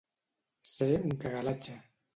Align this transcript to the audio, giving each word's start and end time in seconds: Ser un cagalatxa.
Ser 0.71 0.89
un 1.11 1.15
cagalatxa. 1.27 1.81